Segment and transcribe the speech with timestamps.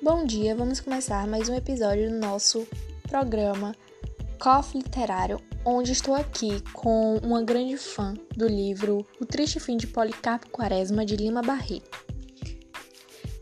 [0.00, 2.64] Bom dia, vamos começar mais um episódio do nosso
[3.08, 3.74] programa
[4.38, 9.88] Coffee Literário, onde estou aqui com uma grande fã do livro O Triste Fim de
[9.88, 12.06] Policarpo Quaresma de Lima Barreto.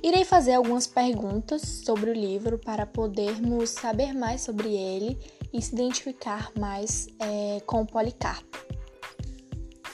[0.03, 5.19] Irei fazer algumas perguntas sobre o livro para podermos saber mais sobre ele
[5.53, 8.59] e se identificar mais é, com o Policarpo.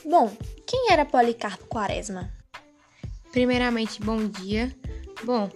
[0.04, 0.30] Bom,
[0.64, 2.32] quem era Policarpo Quaresma?
[3.32, 4.72] Primeiramente, bom dia.
[5.24, 5.50] Bom,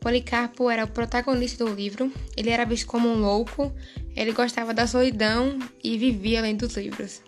[0.00, 2.12] Policarpo era o protagonista do livro.
[2.36, 3.72] Ele era visto como um louco,
[4.14, 7.22] ele gostava da solidão e vivia além dos livros.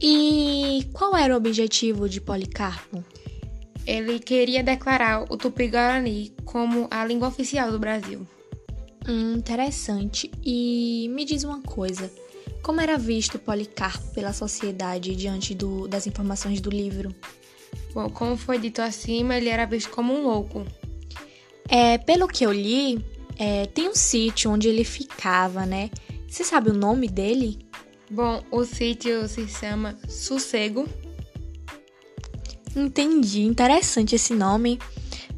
[0.00, 3.04] E qual era o objetivo de Policarpo?
[3.86, 8.26] Ele queria declarar o Tupi-Guarani como a língua oficial do Brasil.
[9.08, 10.30] Hum, interessante.
[10.44, 12.12] E me diz uma coisa:
[12.62, 17.14] como era visto Policarpo pela sociedade diante do, das informações do livro?
[17.94, 20.66] Bom, como foi dito acima, ele era visto como um louco.
[21.68, 23.04] É, pelo que eu li,
[23.38, 25.90] é, tem um sítio onde ele ficava, né?
[26.26, 27.58] Você sabe o nome dele?
[28.10, 30.88] Bom, o sítio se chama Sossego.
[32.74, 34.78] Entendi, interessante esse nome.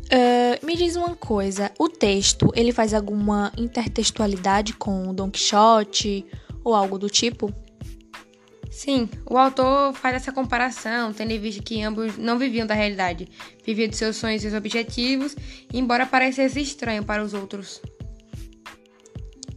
[0.07, 6.27] Uh, me diz uma coisa, o texto, ele faz alguma intertextualidade com Don Quixote
[6.65, 7.53] ou algo do tipo?
[8.81, 13.29] Sim, o autor faz essa comparação, tendo em vista que ambos não viviam da realidade,
[13.63, 15.37] viviam de seus sonhos e seus objetivos,
[15.71, 17.83] embora parecesse estranho para os outros.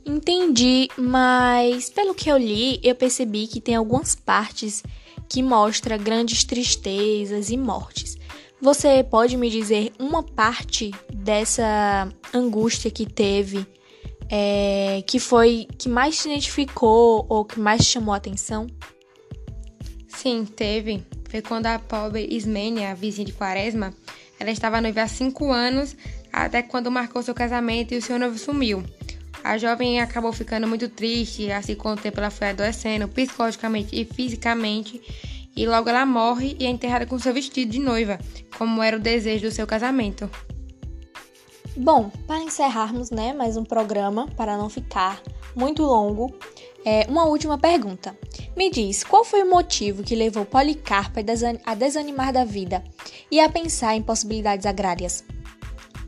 [0.06, 4.84] Entendi, mas pelo que eu li, eu percebi que tem algumas partes
[5.30, 8.18] que mostram grandes tristezas e mortes.
[8.60, 13.66] Você pode me dizer uma parte dessa angústia que teve,
[14.30, 18.68] é, que foi que mais te identificou ou que mais chamou a atenção?
[20.16, 21.04] Sim, teve.
[21.30, 23.94] Foi quando a pobre Ismênia, a vizinha de Quaresma,
[24.40, 25.96] ela estava noiva há cinco anos,
[26.32, 28.84] até quando marcou seu casamento e o seu noivo sumiu.
[29.44, 34.06] A jovem acabou ficando muito triste, assim com o tempo ela foi adoecendo psicologicamente e
[34.06, 35.02] fisicamente,
[35.56, 38.20] e logo ela morre e é enterrada com seu vestido de noiva,
[38.58, 40.30] como era o desejo do seu casamento.
[41.76, 45.22] Bom, para encerrarmos, né, mais um programa, para não ficar
[45.56, 46.34] muito longo,
[46.86, 48.18] é, uma última pergunta.
[48.56, 51.20] Me diz, qual foi o motivo que levou Policarpo
[51.66, 52.84] a desanimar da vida
[53.32, 55.24] e a pensar em possibilidades agrárias?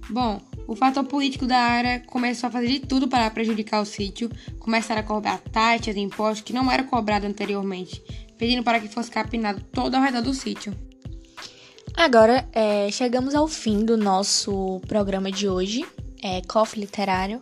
[0.10, 4.30] Bom, o fator político da área começou a fazer de tudo para prejudicar o sítio,
[4.60, 8.04] começaram a cobrar taxas e impostos que não eram cobrados anteriormente,
[8.38, 10.76] pedindo para que fosse capinado todo ao redor do sítio.
[11.96, 15.86] Agora, é, chegamos ao fim do nosso programa de hoje,
[16.22, 17.42] é, Cofre Literário.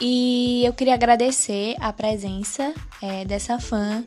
[0.00, 4.04] E eu queria agradecer a presença é, dessa fã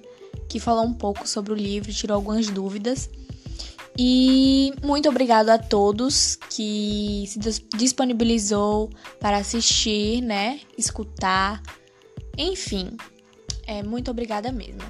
[0.47, 3.09] que falou um pouco sobre o livro, tirou algumas dúvidas.
[3.97, 7.39] E muito obrigado a todos que se
[7.75, 8.89] disponibilizou
[9.19, 10.59] para assistir, né?
[10.77, 11.61] Escutar.
[12.37, 12.95] Enfim,
[13.67, 14.81] é muito obrigada mesmo.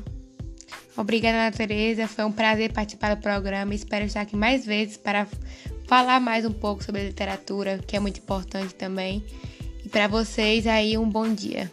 [0.96, 2.08] Obrigada, Tereza.
[2.08, 3.74] Foi um prazer participar do programa.
[3.74, 5.28] Espero estar aqui mais vezes para
[5.88, 9.24] falar mais um pouco sobre literatura, que é muito importante também.
[9.92, 11.70] Para vocês aí um bom dia.